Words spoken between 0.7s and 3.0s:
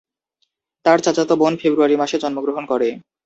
তার চাচাতো বোন ফেব্রুয়ারি মাসে জন্মগ্রহণ করে।